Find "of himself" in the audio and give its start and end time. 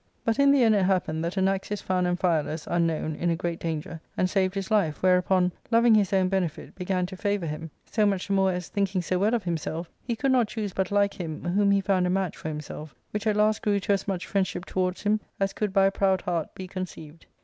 9.35-9.91